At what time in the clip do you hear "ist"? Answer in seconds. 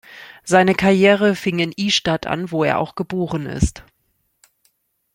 3.45-3.83